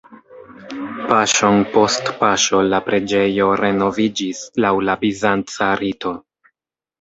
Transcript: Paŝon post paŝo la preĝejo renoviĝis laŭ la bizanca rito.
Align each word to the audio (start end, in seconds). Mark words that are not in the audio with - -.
Paŝon 1.09 1.57
post 1.75 2.09
paŝo 2.21 2.61
la 2.69 2.79
preĝejo 2.87 3.51
renoviĝis 3.61 4.41
laŭ 4.67 4.73
la 4.89 4.97
bizanca 5.05 5.71
rito. 5.85 6.17